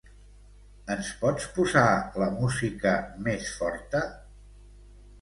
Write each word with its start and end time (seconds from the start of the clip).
Ens 0.95 1.11
pots 1.19 1.45
posar 1.59 1.85
la 2.23 2.31
música 2.41 2.97
més 3.31 3.55
forta? 3.63 4.07